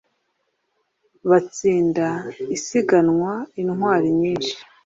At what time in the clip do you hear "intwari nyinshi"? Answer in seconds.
3.61-4.53